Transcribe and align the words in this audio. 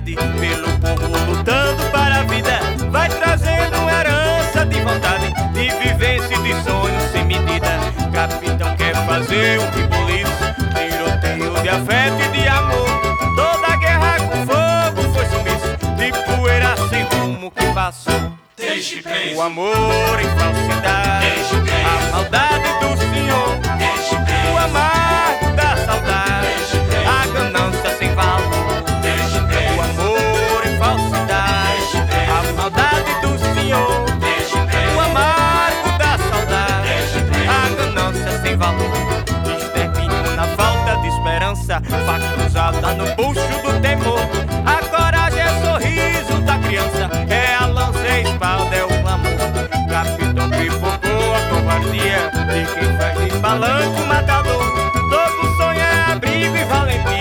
cidade, 0.00 0.16
pelo 0.16 0.68
povo 0.78 1.30
lutando 1.30 1.82
para 1.90 2.20
a 2.20 2.22
vida, 2.22 2.58
vai 2.90 3.08
trazendo 3.08 3.78
uma 3.78 3.92
herança 3.92 4.64
de 4.66 4.80
vontade, 4.80 5.32
de 5.52 5.70
vivência 5.78 6.34
e 6.34 6.42
de 6.42 6.62
sonhos 6.62 7.02
sem 7.12 7.24
medida. 7.24 7.68
Capitão 8.12 8.74
quer 8.76 8.94
fazer 9.06 9.58
o 9.60 9.70
que 9.72 9.82
polícia, 9.88 10.56
tiroteio 10.74 11.62
de 11.62 11.68
afeto 11.68 12.22
e 12.22 12.40
de 12.40 12.48
amor. 12.48 12.88
Toda 13.36 13.76
guerra 13.76 14.16
com 14.20 14.46
fogo 14.46 15.14
foi 15.14 15.26
sumiço, 15.26 15.76
de 15.96 16.36
poeira 16.36 16.74
sem 16.88 17.02
rumo 17.04 17.50
que 17.50 17.66
passou. 17.72 18.32
Deixe 18.56 19.02
preso. 19.02 19.36
O 19.36 19.42
amor 19.42 20.20
em 20.20 20.38
falsidade, 20.38 21.26
Deixe 21.26 21.60
preso. 21.60 21.88
a 21.88 22.10
maldade 22.12 22.68
do 22.80 22.98
senhor, 22.98 23.56
Deixe 23.78 24.16
preso. 24.16 24.52
o 24.54 24.58
amar. 24.58 24.89
de 51.92 52.66
quem 52.74 52.96
faz 52.96 53.18
de 53.18 53.40
palanque 53.40 54.00
matador. 54.02 54.62
Todo 54.92 55.56
sonho 55.56 55.80
é 55.80 56.12
abrigo 56.12 56.56
e 56.56 56.64
valentia. 56.64 57.19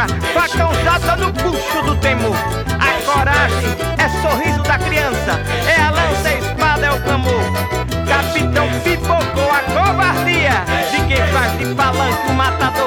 usa, 0.00 0.06
facão 0.32 0.70
usada 0.70 1.16
no 1.16 1.32
puxo 1.32 1.82
do 1.82 1.96
temor. 1.96 2.36
A 2.78 3.12
coragem 3.12 3.76
é 3.98 4.08
sorriso 4.22 4.62
da 4.62 4.78
criança, 4.78 5.40
é 5.66 5.80
a 5.80 5.90
lança, 5.90 6.28
a 6.28 6.34
espada, 6.34 6.86
é 6.86 6.92
o 6.92 7.00
clamor. 7.02 7.44
Capitão 8.08 8.68
pipocou 8.82 9.50
a 9.50 9.60
covardia 9.72 10.64
de 10.90 11.06
quem 11.06 11.26
faz 11.28 11.58
de 11.58 11.74
palanque 11.74 12.28
o 12.28 12.32
matador. 12.32 12.79